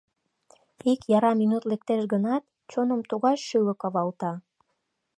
[0.91, 4.31] Ик яра минут лектеш гынат, чоным тугай шӱлык авалта.